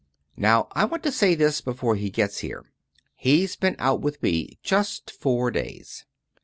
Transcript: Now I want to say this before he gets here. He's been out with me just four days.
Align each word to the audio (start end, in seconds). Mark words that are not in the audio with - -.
Now 0.35 0.67
I 0.71 0.85
want 0.85 1.03
to 1.03 1.11
say 1.11 1.35
this 1.35 1.61
before 1.61 1.95
he 1.95 2.09
gets 2.09 2.39
here. 2.39 2.65
He's 3.13 3.55
been 3.55 3.75
out 3.77 4.01
with 4.01 4.23
me 4.23 4.57
just 4.63 5.11
four 5.11 5.51
days. 5.51 6.05